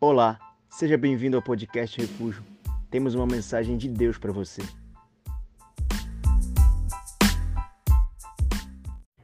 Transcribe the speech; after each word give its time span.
Olá, 0.00 0.38
seja 0.70 0.96
bem-vindo 0.96 1.36
ao 1.36 1.42
podcast 1.42 2.00
Refúgio. 2.00 2.44
Temos 2.88 3.16
uma 3.16 3.26
mensagem 3.26 3.76
de 3.76 3.88
Deus 3.88 4.16
para 4.16 4.30
você. 4.30 4.62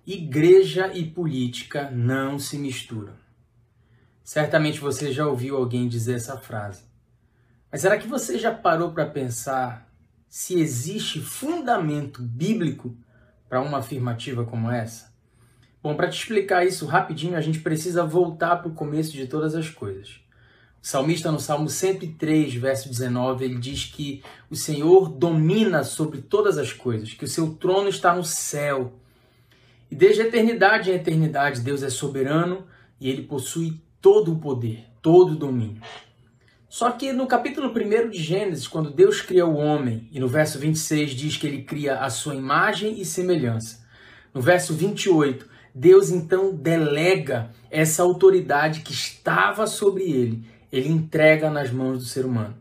Igreja 0.05 0.93
e 0.93 1.09
política 1.09 1.89
não 1.93 2.41
se 2.41 2.59
misturam. 2.59 3.13
Certamente 4.25 4.81
você 4.81 5.13
já 5.13 5.29
ouviu 5.29 5.57
alguém 5.57 5.87
dizer 5.87 6.17
essa 6.17 6.37
frase. 6.39 6.83
Mas 7.71 7.83
será 7.83 7.97
que 7.97 8.09
você 8.09 8.37
já 8.37 8.53
parou 8.53 8.91
para 8.91 9.07
pensar 9.07 9.89
se 10.29 10.59
existe 10.59 11.21
fundamento 11.21 12.21
bíblico 12.21 12.97
para 13.49 13.61
uma 13.61 13.79
afirmativa 13.79 14.45
como 14.45 14.69
essa? 14.73 15.15
Bom, 15.81 15.95
para 15.95 16.11
te 16.11 16.19
explicar 16.19 16.67
isso 16.67 16.85
rapidinho, 16.85 17.37
a 17.37 17.41
gente 17.41 17.61
precisa 17.61 18.05
voltar 18.05 18.57
para 18.57 18.69
o 18.69 18.75
começo 18.75 19.13
de 19.13 19.29
todas 19.29 19.55
as 19.55 19.71
coisas. 19.71 20.24
O 20.85 20.87
salmista, 20.87 21.33
no 21.33 21.41
Salmo 21.41 21.71
103, 21.71 22.57
verso 22.57 22.91
19, 22.91 23.43
ele 23.43 23.55
diz 23.55 23.87
que 23.87 24.23
o 24.51 24.55
Senhor 24.55 25.09
domina 25.09 25.83
sobre 25.83 26.21
todas 26.21 26.59
as 26.59 26.75
coisas, 26.75 27.15
que 27.15 27.25
o 27.25 27.29
seu 27.29 27.55
trono 27.55 27.89
está 27.89 28.15
no 28.15 28.23
céu. 28.23 28.93
E 29.91 29.95
desde 29.95 30.21
a 30.21 30.27
eternidade 30.27 30.91
em 30.91 30.95
eternidade, 30.95 31.63
Deus 31.63 31.83
é 31.83 31.89
soberano 31.89 32.67
e 33.01 33.09
ele 33.09 33.23
possui 33.23 33.81
todo 33.99 34.35
o 34.35 34.39
poder, 34.39 34.85
todo 35.01 35.33
o 35.33 35.37
domínio. 35.37 35.81
Só 36.69 36.91
que 36.91 37.15
no 37.15 37.27
capítulo 37.27 37.73
1 37.75 38.11
de 38.11 38.23
Gênesis, 38.23 38.69
quando 38.69 38.91
Deus 38.91 39.23
cria 39.23 39.47
o 39.47 39.57
homem, 39.57 40.07
e 40.13 40.21
no 40.21 40.29
verso 40.29 40.59
26 40.59 41.13
diz 41.13 41.39
que 41.39 41.47
ele 41.47 41.63
cria 41.63 42.01
a 42.01 42.11
sua 42.11 42.35
imagem 42.35 43.01
e 43.01 43.07
semelhança. 43.07 43.83
No 44.35 44.43
verso 44.43 44.75
28, 44.75 45.49
Deus 45.75 46.11
então 46.11 46.55
delega 46.55 47.51
essa 47.71 48.03
autoridade 48.03 48.81
que 48.83 48.93
estava 48.93 49.67
sobre 49.67 50.05
ele, 50.05 50.45
ele 50.75 50.89
entrega 50.89 51.49
nas 51.49 51.71
mãos 51.71 51.99
do 51.99 52.05
ser 52.05 52.27
humano. 52.27 52.57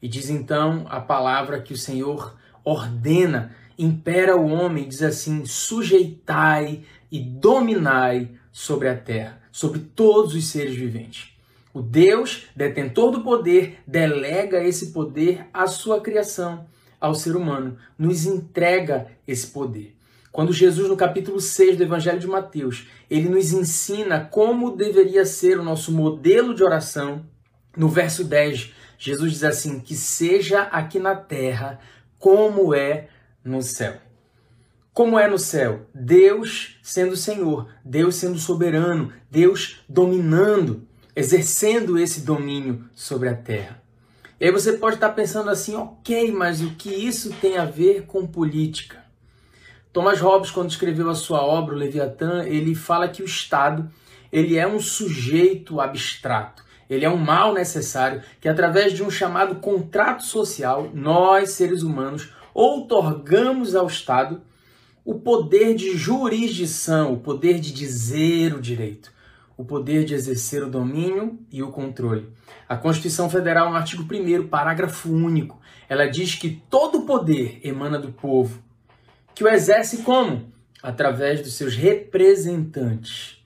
E 0.00 0.08
diz 0.08 0.30
então 0.30 0.86
a 0.88 0.98
palavra 0.98 1.60
que 1.60 1.74
o 1.74 1.78
Senhor 1.78 2.34
ordena, 2.64 3.54
impera 3.78 4.34
o 4.34 4.46
homem, 4.46 4.88
diz 4.88 5.02
assim: 5.02 5.44
sujeitai 5.44 6.82
e 7.12 7.20
dominai 7.20 8.30
sobre 8.50 8.88
a 8.88 8.96
terra, 8.96 9.42
sobre 9.52 9.80
todos 9.80 10.34
os 10.34 10.46
seres 10.46 10.74
viventes. 10.74 11.34
O 11.72 11.82
Deus, 11.82 12.46
detentor 12.56 13.12
do 13.12 13.22
poder, 13.22 13.78
delega 13.86 14.64
esse 14.64 14.90
poder 14.90 15.46
à 15.52 15.66
sua 15.66 16.00
criação, 16.00 16.66
ao 16.98 17.14
ser 17.14 17.36
humano, 17.36 17.76
nos 17.98 18.24
entrega 18.24 19.06
esse 19.28 19.48
poder. 19.48 19.94
Quando 20.32 20.52
Jesus, 20.52 20.88
no 20.88 20.96
capítulo 20.96 21.40
6 21.40 21.76
do 21.76 21.82
Evangelho 21.82 22.18
de 22.18 22.26
Mateus, 22.26 22.88
ele 23.10 23.28
nos 23.28 23.52
ensina 23.52 24.20
como 24.20 24.76
deveria 24.76 25.26
ser 25.26 25.58
o 25.58 25.64
nosso 25.64 25.92
modelo 25.92 26.54
de 26.54 26.62
oração, 26.62 27.26
no 27.76 27.88
verso 27.88 28.24
10, 28.24 28.72
Jesus 28.98 29.32
diz 29.32 29.44
assim: 29.44 29.80
que 29.80 29.94
seja 29.94 30.62
aqui 30.62 30.98
na 30.98 31.14
terra 31.14 31.80
como 32.18 32.74
é 32.74 33.08
no 33.44 33.62
céu. 33.62 33.96
Como 34.92 35.18
é 35.18 35.28
no 35.28 35.38
céu? 35.38 35.86
Deus 35.94 36.78
sendo 36.82 37.16
Senhor, 37.16 37.68
Deus 37.84 38.16
sendo 38.16 38.38
soberano, 38.38 39.12
Deus 39.30 39.82
dominando 39.88 40.88
exercendo 41.14 41.98
esse 41.98 42.22
domínio 42.22 42.88
sobre 42.94 43.28
a 43.28 43.34
terra. 43.34 43.82
E 44.38 44.46
aí 44.46 44.50
você 44.50 44.74
pode 44.74 44.96
estar 44.96 45.10
pensando 45.10 45.50
assim, 45.50 45.74
ok, 45.74 46.32
mas 46.32 46.62
o 46.62 46.70
que 46.70 46.88
isso 46.88 47.30
tem 47.40 47.58
a 47.58 47.64
ver 47.64 48.06
com 48.06 48.26
política? 48.26 49.04
Thomas 49.92 50.20
Hobbes, 50.20 50.50
quando 50.50 50.70
escreveu 50.70 51.10
a 51.10 51.14
sua 51.14 51.42
obra, 51.42 51.74
o 51.74 51.78
Leviatã, 51.78 52.44
ele 52.44 52.74
fala 52.74 53.08
que 53.08 53.22
o 53.22 53.26
Estado 53.26 53.90
ele 54.32 54.56
é 54.56 54.66
um 54.66 54.80
sujeito 54.80 55.80
abstrato. 55.80 56.64
Ele 56.90 57.04
é 57.04 57.08
um 57.08 57.16
mal 57.16 57.54
necessário 57.54 58.20
que, 58.40 58.48
através 58.48 58.92
de 58.92 59.02
um 59.02 59.10
chamado 59.10 59.54
contrato 59.56 60.24
social, 60.24 60.90
nós, 60.92 61.52
seres 61.52 61.82
humanos, 61.82 62.30
outorgamos 62.52 63.74
ao 63.74 63.86
Estado 63.86 64.42
o 65.04 65.14
poder 65.14 65.74
de 65.74 65.96
jurisdição, 65.96 67.14
o 67.14 67.20
poder 67.20 67.60
de 67.60 67.72
dizer 67.72 68.52
o 68.52 68.60
direito 68.60 69.10
o 69.60 69.64
poder 69.64 70.06
de 70.06 70.14
exercer 70.14 70.62
o 70.62 70.70
domínio 70.70 71.38
e 71.52 71.62
o 71.62 71.70
controle. 71.70 72.30
A 72.66 72.78
Constituição 72.78 73.28
Federal, 73.28 73.68
no 73.68 73.76
artigo 73.76 74.02
1, 74.02 74.48
parágrafo 74.48 75.10
único, 75.10 75.60
ela 75.86 76.06
diz 76.06 76.34
que 76.34 76.62
todo 76.70 77.02
poder 77.02 77.60
emana 77.62 77.98
do 77.98 78.10
povo, 78.10 78.62
que 79.34 79.44
o 79.44 79.48
exerce 79.48 79.98
como? 79.98 80.50
Através 80.82 81.42
dos 81.42 81.52
seus 81.52 81.76
representantes. 81.76 83.39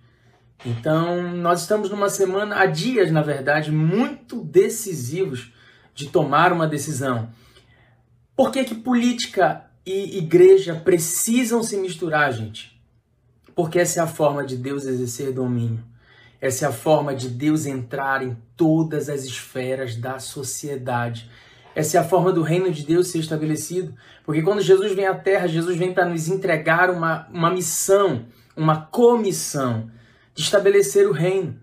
Então, 0.64 1.22
nós 1.36 1.60
estamos 1.60 1.90
numa 1.90 2.08
semana, 2.08 2.58
há 2.58 2.66
dias, 2.66 3.10
na 3.10 3.20
verdade, 3.20 3.70
muito 3.70 4.42
decisivos 4.42 5.52
de 5.94 6.08
tomar 6.08 6.52
uma 6.52 6.66
decisão. 6.66 7.28
Por 8.34 8.50
que, 8.50 8.64
que 8.64 8.74
política 8.74 9.64
e 9.84 10.18
igreja 10.18 10.74
precisam 10.74 11.62
se 11.62 11.76
misturar, 11.76 12.32
gente? 12.32 12.80
Porque 13.54 13.78
essa 13.78 14.00
é 14.00 14.02
a 14.02 14.06
forma 14.06 14.44
de 14.44 14.56
Deus 14.56 14.86
exercer 14.86 15.32
domínio. 15.32 15.84
Essa 16.40 16.66
é 16.66 16.68
a 16.68 16.72
forma 16.72 17.14
de 17.14 17.28
Deus 17.28 17.66
entrar 17.66 18.22
em 18.22 18.36
todas 18.56 19.08
as 19.08 19.24
esferas 19.24 19.96
da 19.96 20.18
sociedade. 20.18 21.30
Essa 21.74 21.98
é 21.98 22.00
a 22.00 22.04
forma 22.04 22.32
do 22.32 22.42
reino 22.42 22.70
de 22.70 22.84
Deus 22.84 23.08
ser 23.08 23.18
estabelecido. 23.18 23.94
Porque 24.24 24.42
quando 24.42 24.60
Jesus 24.60 24.94
vem 24.94 25.06
à 25.06 25.14
Terra, 25.14 25.46
Jesus 25.46 25.76
vem 25.76 25.92
para 25.92 26.06
nos 26.06 26.28
entregar 26.28 26.90
uma, 26.90 27.28
uma 27.32 27.50
missão, 27.50 28.26
uma 28.56 28.80
comissão 28.86 29.90
de 30.34 30.42
estabelecer 30.42 31.06
o 31.06 31.12
reino. 31.12 31.58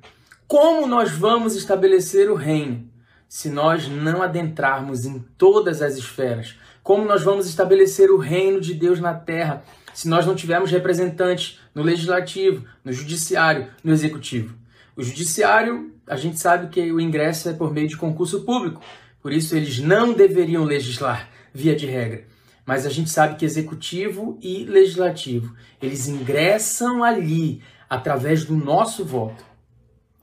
Como 0.48 0.88
nós 0.88 1.12
vamos 1.12 1.56
estabelecer 1.56 2.30
o 2.30 2.36
reino 2.36 2.90
se 3.28 3.50
nós 3.50 3.88
não 3.88 4.22
adentrarmos 4.22 5.06
em 5.06 5.20
todas 5.38 5.82
as 5.82 5.98
esferas? 5.98 6.56
Como 6.82 7.06
nós 7.06 7.22
vamos 7.22 7.48
estabelecer 7.48 8.10
o 8.10 8.18
reino 8.18 8.60
de 8.60 8.74
Deus 8.74 9.00
na 9.00 9.14
terra 9.14 9.64
se 9.94 10.08
nós 10.08 10.26
não 10.26 10.36
tivermos 10.36 10.72
representantes 10.72 11.60
no 11.76 11.84
legislativo, 11.84 12.66
no 12.84 12.92
judiciário, 12.92 13.68
no 13.84 13.94
executivo? 13.94 14.56
O 14.96 15.04
judiciário, 15.04 15.94
a 16.08 16.16
gente 16.16 16.40
sabe 16.40 16.68
que 16.68 16.92
o 16.92 17.00
ingresso 17.00 17.50
é 17.50 17.54
por 17.54 17.72
meio 17.74 17.88
de 17.88 17.98
concurso 17.98 18.42
público, 18.42 18.82
por 19.22 19.32
isso 19.32 19.56
eles 19.56 19.80
não 19.80 20.14
deveriam 20.14 20.64
legislar, 20.64 21.30
via 21.54 21.76
de 21.76 21.86
regra. 21.86 22.26
Mas 22.66 22.86
a 22.86 22.90
gente 22.90 23.10
sabe 23.10 23.36
que 23.36 23.46
executivo 23.46 24.38
e 24.42 24.64
legislativo, 24.66 25.56
eles 25.82 26.08
ingressam 26.08 27.04
ali 27.04 27.62
através 27.92 28.46
do 28.46 28.56
nosso 28.56 29.04
voto. 29.04 29.44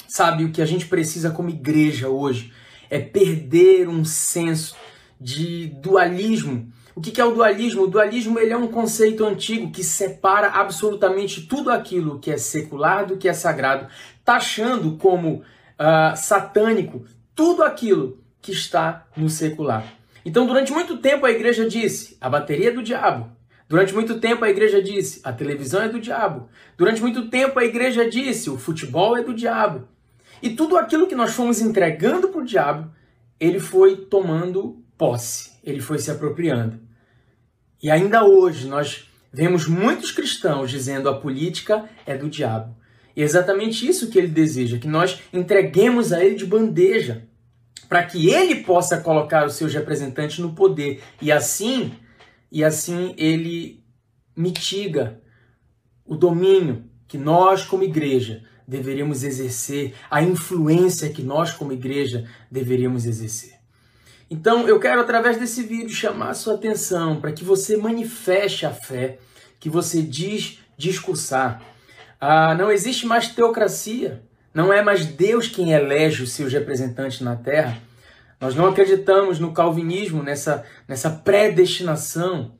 Sabe, 0.06 0.44
o 0.44 0.50
que 0.50 0.62
a 0.62 0.66
gente 0.66 0.86
precisa 0.86 1.30
como 1.30 1.50
igreja 1.50 2.08
hoje 2.08 2.52
é 2.88 2.98
perder 2.98 3.88
um 3.88 4.04
senso 4.04 4.74
de 5.20 5.66
dualismo 5.66 6.72
o 6.98 7.00
que 7.00 7.20
é 7.20 7.24
o 7.24 7.30
dualismo? 7.30 7.82
O 7.82 7.86
dualismo 7.86 8.40
ele 8.40 8.52
é 8.52 8.56
um 8.56 8.66
conceito 8.66 9.24
antigo 9.24 9.70
que 9.70 9.84
separa 9.84 10.48
absolutamente 10.48 11.42
tudo 11.42 11.70
aquilo 11.70 12.18
que 12.18 12.28
é 12.28 12.36
secular 12.36 13.06
do 13.06 13.16
que 13.16 13.28
é 13.28 13.32
sagrado, 13.32 13.86
taxando 14.24 14.96
como 14.96 15.34
uh, 15.36 16.16
satânico 16.16 17.04
tudo 17.36 17.62
aquilo 17.62 18.18
que 18.42 18.50
está 18.50 19.06
no 19.16 19.30
secular. 19.30 19.84
Então, 20.24 20.44
durante 20.44 20.72
muito 20.72 20.96
tempo, 20.96 21.24
a 21.24 21.30
igreja 21.30 21.68
disse: 21.68 22.16
a 22.20 22.28
bateria 22.28 22.70
é 22.70 22.72
do 22.72 22.82
diabo. 22.82 23.30
Durante 23.68 23.92
muito 23.92 24.18
tempo, 24.18 24.44
a 24.44 24.50
igreja 24.50 24.82
disse: 24.82 25.20
a 25.22 25.32
televisão 25.32 25.82
é 25.82 25.88
do 25.88 26.00
diabo. 26.00 26.48
Durante 26.76 27.02
muito 27.02 27.28
tempo, 27.28 27.58
a 27.58 27.64
igreja 27.64 28.08
disse: 28.08 28.48
o 28.48 28.56
futebol 28.56 29.16
é 29.16 29.22
do 29.22 29.34
diabo. 29.34 29.86
E 30.42 30.50
tudo 30.50 30.76
aquilo 30.76 31.06
que 31.06 31.14
nós 31.14 31.34
fomos 31.34 31.60
entregando 31.60 32.28
para 32.28 32.40
o 32.40 32.44
diabo, 32.44 32.90
ele 33.38 33.58
foi 33.58 33.96
tomando 33.96 34.82
posse, 34.96 35.52
ele 35.62 35.80
foi 35.80 35.98
se 35.98 36.10
apropriando. 36.10 36.80
E 37.82 37.90
ainda 37.90 38.24
hoje 38.24 38.66
nós 38.66 39.08
vemos 39.32 39.66
muitos 39.68 40.10
cristãos 40.10 40.70
dizendo 40.70 41.08
a 41.08 41.20
política 41.20 41.84
é 42.06 42.16
do 42.16 42.28
diabo. 42.28 42.74
E 43.14 43.20
é 43.20 43.24
exatamente 43.24 43.86
isso 43.86 44.10
que 44.10 44.18
ele 44.18 44.28
deseja, 44.28 44.78
que 44.78 44.88
nós 44.88 45.20
entreguemos 45.32 46.12
a 46.12 46.24
ele 46.24 46.36
de 46.36 46.46
bandeja, 46.46 47.24
para 47.88 48.04
que 48.04 48.30
ele 48.30 48.62
possa 48.62 49.00
colocar 49.00 49.46
os 49.46 49.54
seus 49.54 49.74
representantes 49.74 50.38
no 50.38 50.54
poder 50.54 51.02
e 51.20 51.30
assim 51.32 51.92
e 52.50 52.64
assim 52.64 53.14
ele 53.16 53.84
mitiga 54.36 55.20
o 56.04 56.16
domínio 56.16 56.84
que 57.06 57.18
nós 57.18 57.64
como 57.64 57.82
igreja 57.82 58.42
deveríamos 58.66 59.24
exercer, 59.24 59.94
a 60.10 60.22
influência 60.22 61.08
que 61.08 61.22
nós 61.22 61.52
como 61.52 61.72
igreja 61.72 62.28
deveríamos 62.50 63.06
exercer. 63.06 63.54
Então, 64.30 64.68
eu 64.68 64.78
quero, 64.78 65.00
através 65.00 65.38
desse 65.38 65.62
vídeo, 65.62 65.88
chamar 65.88 66.30
a 66.30 66.34
sua 66.34 66.54
atenção 66.54 67.18
para 67.18 67.32
que 67.32 67.42
você 67.42 67.78
manifeste 67.78 68.66
a 68.66 68.70
fé 68.70 69.18
que 69.58 69.70
você 69.70 70.02
diz 70.02 70.58
discursar. 70.76 71.62
Ah, 72.20 72.54
não 72.54 72.70
existe 72.70 73.06
mais 73.06 73.28
teocracia. 73.28 74.22
Não 74.52 74.72
é 74.72 74.82
mais 74.82 75.06
Deus 75.06 75.48
quem 75.48 75.72
elege 75.72 76.22
os 76.22 76.32
seus 76.32 76.52
representantes 76.52 77.20
na 77.20 77.36
terra. 77.36 77.80
Nós 78.40 78.54
não 78.54 78.66
acreditamos 78.66 79.38
no 79.38 79.52
calvinismo, 79.52 80.22
nessa, 80.22 80.64
nessa 80.86 81.10
predestinação. 81.10 82.52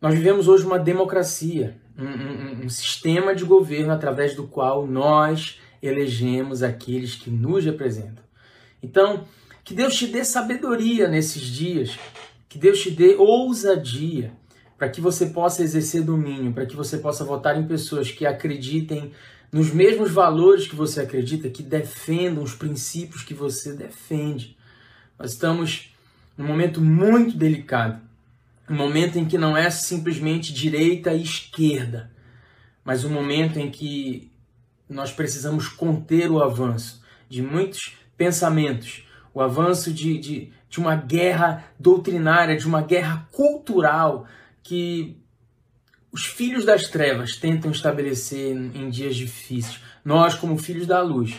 Nós 0.00 0.14
vivemos 0.14 0.48
hoje 0.48 0.66
uma 0.66 0.78
democracia, 0.78 1.76
um, 1.98 2.04
um, 2.04 2.64
um 2.64 2.68
sistema 2.68 3.34
de 3.34 3.44
governo 3.44 3.92
através 3.92 4.34
do 4.34 4.46
qual 4.46 4.86
nós 4.86 5.60
elegemos 5.82 6.62
aqueles 6.62 7.14
que 7.14 7.30
nos 7.30 7.64
representam. 7.64 8.22
Então, 8.82 9.24
que 9.64 9.74
Deus 9.74 9.94
te 9.94 10.06
dê 10.06 10.24
sabedoria 10.24 11.08
nesses 11.08 11.42
dias, 11.42 11.98
que 12.48 12.58
Deus 12.58 12.80
te 12.80 12.90
dê 12.90 13.14
ousadia 13.14 14.32
para 14.76 14.88
que 14.88 15.00
você 15.00 15.26
possa 15.26 15.62
exercer 15.62 16.02
domínio, 16.02 16.52
para 16.52 16.66
que 16.66 16.76
você 16.76 16.98
possa 16.98 17.24
votar 17.24 17.56
em 17.56 17.66
pessoas 17.66 18.10
que 18.10 18.26
acreditem 18.26 19.12
nos 19.52 19.72
mesmos 19.72 20.10
valores 20.10 20.66
que 20.66 20.74
você 20.74 21.00
acredita, 21.00 21.48
que 21.48 21.62
defendam 21.62 22.42
os 22.42 22.54
princípios 22.54 23.22
que 23.22 23.32
você 23.32 23.72
defende. 23.72 24.56
Nós 25.18 25.32
estamos 25.32 25.94
num 26.36 26.46
momento 26.46 26.80
muito 26.80 27.36
delicado, 27.36 28.00
um 28.68 28.74
momento 28.74 29.18
em 29.18 29.26
que 29.26 29.36
não 29.36 29.56
é 29.56 29.68
simplesmente 29.70 30.52
direita 30.52 31.12
e 31.12 31.22
esquerda, 31.22 32.10
mas 32.84 33.04
um 33.04 33.10
momento 33.10 33.58
em 33.58 33.70
que 33.70 34.30
nós 34.88 35.12
precisamos 35.12 35.68
conter 35.68 36.30
o 36.30 36.42
avanço 36.42 37.02
de 37.28 37.42
muitos 37.42 37.96
pensamentos, 38.16 39.06
o 39.34 39.40
avanço 39.40 39.92
de, 39.92 40.18
de, 40.18 40.52
de 40.68 40.78
uma 40.78 40.94
guerra 40.94 41.64
doutrinária, 41.78 42.56
de 42.56 42.66
uma 42.66 42.82
guerra 42.82 43.28
cultural 43.32 44.26
que 44.62 45.16
os 46.12 46.26
filhos 46.26 46.64
das 46.64 46.88
trevas 46.88 47.36
tentam 47.36 47.70
estabelecer 47.70 48.54
em 48.54 48.90
dias 48.90 49.16
difíceis. 49.16 49.80
Nós, 50.04 50.34
como 50.34 50.58
filhos 50.58 50.86
da 50.86 51.00
luz, 51.00 51.34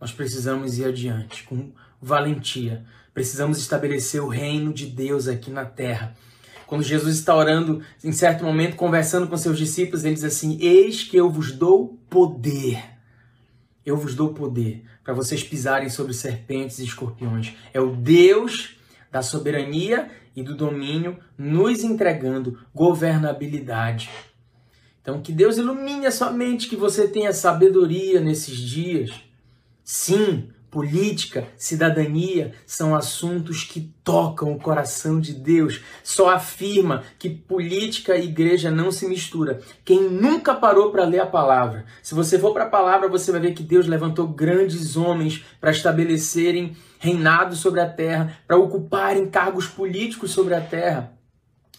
nós 0.00 0.10
precisamos 0.10 0.78
ir 0.78 0.86
adiante 0.86 1.44
com 1.44 1.70
valentia. 2.02 2.84
Precisamos 3.16 3.56
estabelecer 3.56 4.22
o 4.22 4.28
reino 4.28 4.74
de 4.74 4.84
Deus 4.84 5.26
aqui 5.26 5.50
na 5.50 5.64
terra. 5.64 6.14
Quando 6.66 6.82
Jesus 6.82 7.16
está 7.16 7.34
orando, 7.34 7.80
em 8.04 8.12
certo 8.12 8.44
momento, 8.44 8.76
conversando 8.76 9.26
com 9.26 9.38
seus 9.38 9.56
discípulos, 9.56 10.04
ele 10.04 10.12
diz 10.12 10.22
assim: 10.22 10.58
Eis 10.60 11.02
que 11.02 11.16
eu 11.16 11.30
vos 11.30 11.50
dou 11.50 11.98
poder. 12.10 12.78
Eu 13.86 13.96
vos 13.96 14.14
dou 14.14 14.34
poder 14.34 14.84
para 15.02 15.14
vocês 15.14 15.42
pisarem 15.42 15.88
sobre 15.88 16.12
serpentes 16.12 16.78
e 16.78 16.84
escorpiões. 16.84 17.54
É 17.72 17.80
o 17.80 17.96
Deus 17.96 18.76
da 19.10 19.22
soberania 19.22 20.10
e 20.36 20.42
do 20.42 20.54
domínio, 20.54 21.18
nos 21.38 21.82
entregando 21.82 22.58
governabilidade. 22.74 24.10
Então, 25.00 25.22
que 25.22 25.32
Deus 25.32 25.56
ilumine 25.56 26.04
a 26.04 26.12
sua 26.12 26.32
mente, 26.32 26.68
que 26.68 26.76
você 26.76 27.08
tenha 27.08 27.32
sabedoria 27.32 28.20
nesses 28.20 28.58
dias. 28.58 29.10
Sim, 29.82 30.50
política, 30.76 31.48
cidadania 31.56 32.52
são 32.66 32.94
assuntos 32.94 33.64
que 33.64 33.90
tocam 34.04 34.52
o 34.52 34.58
coração 34.58 35.18
de 35.18 35.32
Deus. 35.32 35.80
Só 36.04 36.28
afirma 36.28 37.02
que 37.18 37.30
política 37.30 38.14
e 38.14 38.24
igreja 38.24 38.70
não 38.70 38.92
se 38.92 39.08
mistura. 39.08 39.62
Quem 39.82 40.02
nunca 40.02 40.54
parou 40.54 40.90
para 40.90 41.06
ler 41.06 41.20
a 41.20 41.26
palavra. 41.26 41.86
Se 42.02 42.14
você 42.14 42.38
for 42.38 42.52
para 42.52 42.64
a 42.64 42.68
palavra, 42.68 43.08
você 43.08 43.32
vai 43.32 43.40
ver 43.40 43.54
que 43.54 43.62
Deus 43.62 43.86
levantou 43.86 44.28
grandes 44.28 44.98
homens 44.98 45.42
para 45.58 45.70
estabelecerem 45.70 46.76
reinado 46.98 47.56
sobre 47.56 47.80
a 47.80 47.88
terra, 47.88 48.38
para 48.46 48.58
ocuparem 48.58 49.30
cargos 49.30 49.66
políticos 49.66 50.30
sobre 50.32 50.52
a 50.52 50.60
terra. 50.60 51.15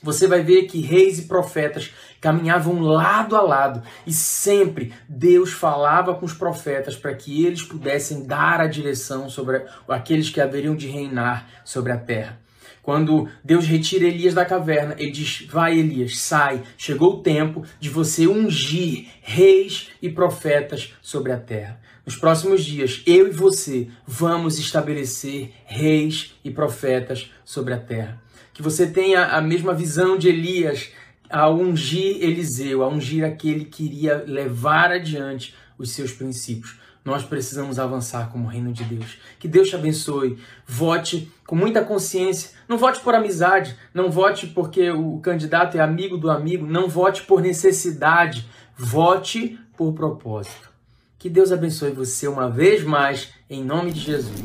Você 0.01 0.27
vai 0.27 0.43
ver 0.43 0.63
que 0.63 0.81
reis 0.81 1.19
e 1.19 1.23
profetas 1.23 1.91
caminhavam 2.21 2.79
lado 2.81 3.35
a 3.35 3.41
lado 3.41 3.81
e 4.05 4.13
sempre 4.13 4.93
Deus 5.07 5.51
falava 5.51 6.15
com 6.15 6.25
os 6.25 6.33
profetas 6.33 6.95
para 6.95 7.13
que 7.13 7.45
eles 7.45 7.63
pudessem 7.63 8.25
dar 8.25 8.59
a 8.59 8.67
direção 8.67 9.29
sobre 9.29 9.65
aqueles 9.87 10.29
que 10.29 10.41
haveriam 10.41 10.75
de 10.75 10.87
reinar 10.87 11.47
sobre 11.63 11.91
a 11.91 11.97
terra. 11.97 12.46
Quando 12.87 13.27
Deus 13.43 13.65
retira 13.65 14.07
Elias 14.07 14.33
da 14.33 14.45
caverna, 14.45 14.95
ele 14.97 15.11
diz: 15.11 15.45
Vai, 15.49 15.77
Elias, 15.77 16.19
sai. 16.19 16.63
Chegou 16.77 17.15
o 17.15 17.21
tempo 17.21 17.65
de 17.81 17.89
você 17.89 18.27
ungir 18.27 19.07
reis 19.21 19.89
e 20.01 20.09
profetas 20.09 20.93
sobre 21.01 21.33
a 21.33 21.37
terra. 21.37 21.81
Nos 22.05 22.15
próximos 22.15 22.63
dias, 22.63 23.03
eu 23.05 23.27
e 23.27 23.31
você 23.31 23.89
vamos 24.07 24.57
estabelecer 24.57 25.51
reis 25.65 26.35
e 26.45 26.49
profetas 26.49 27.29
sobre 27.43 27.73
a 27.73 27.77
terra. 27.77 28.21
Que 28.53 28.61
você 28.61 28.87
tenha 28.87 29.25
a 29.35 29.41
mesma 29.41 29.73
visão 29.73 30.17
de 30.17 30.29
Elias 30.29 30.89
a 31.29 31.49
ungir 31.49 32.23
Eliseu, 32.23 32.83
a 32.83 32.87
ungir 32.87 33.25
aquele 33.25 33.65
que 33.65 33.83
iria 33.83 34.23
levar 34.25 34.93
adiante 34.93 35.53
os 35.77 35.91
seus 35.91 36.13
princípios. 36.13 36.79
Nós 37.07 37.23
precisamos 37.23 37.79
avançar 37.79 38.29
como 38.33 38.49
reino 38.49 38.73
de 38.73 38.83
Deus. 38.83 39.17
Que 39.39 39.47
Deus 39.47 39.69
te 39.69 39.77
abençoe. 39.77 40.37
Vote 40.65 41.31
com 41.45 41.55
muita 41.55 41.81
consciência. 41.81 42.51
Não 42.67 42.77
vote 42.77 42.99
por 42.99 43.15
amizade. 43.15 43.77
Não 43.93 44.11
vote 44.11 44.47
porque 44.47 44.91
o 44.91 45.17
candidato 45.19 45.77
é 45.77 45.79
amigo 45.79 46.17
do 46.17 46.29
amigo. 46.29 46.67
Não 46.67 46.89
vote 46.89 47.23
por 47.23 47.41
necessidade. 47.41 48.45
Vote 48.75 49.57
por 49.77 49.93
propósito. 49.93 50.69
Que 51.17 51.29
Deus 51.29 51.53
abençoe 51.53 51.91
você 51.91 52.27
uma 52.27 52.49
vez 52.49 52.83
mais, 52.83 53.29
em 53.49 53.63
nome 53.63 53.93
de 53.93 54.01
Jesus. 54.01 54.43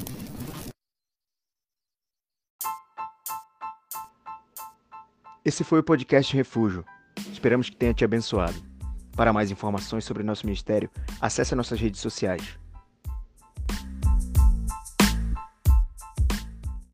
Esse 5.44 5.64
foi 5.64 5.80
o 5.80 5.82
podcast 5.82 6.32
Refúgio. 6.32 6.84
Esperamos 7.32 7.68
que 7.68 7.74
tenha 7.74 7.92
te 7.92 8.04
abençoado. 8.04 8.71
Para 9.16 9.32
mais 9.32 9.50
informações 9.50 10.04
sobre 10.04 10.22
nosso 10.22 10.46
ministério, 10.46 10.90
acesse 11.20 11.54
nossas 11.54 11.78
redes 11.78 12.00
sociais 12.00 12.61